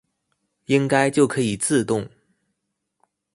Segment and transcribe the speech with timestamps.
[0.65, 2.09] 應該就可以自動